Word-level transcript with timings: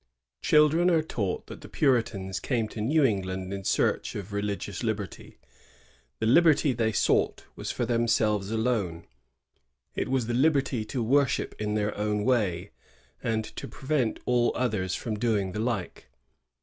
Children 0.41 0.89
are 0.89 1.03
taught 1.03 1.45
that 1.45 1.61
the 1.61 1.69
Puritans 1.69 2.39
came 2.39 2.67
to 2.69 2.81
New 2.81 3.03
England 3.03 3.53
in 3.53 3.63
search 3.63 4.15
of 4.15 4.33
religious 4.33 4.81
liberty. 4.81 5.37
The 6.17 6.25
liberty 6.25 6.73
they 6.73 6.91
sought 6.91 7.45
was 7.55 7.69
for 7.69 7.85
themselves 7.85 8.49
alone. 8.49 9.05
It 9.93 10.09
was 10.09 10.25
the 10.25 10.33
liberty 10.33 10.85
to 10.85 11.03
worship 11.03 11.53
in 11.61 11.75
their 11.75 11.95
own 11.95 12.25
way, 12.25 12.71
and 13.21 13.43
to 13.57 13.67
prevent 13.67 14.19
all 14.25 14.51
others 14.55 14.95
from 14.95 15.19
doing 15.19 15.51
the 15.51 15.59
like. 15.59 16.09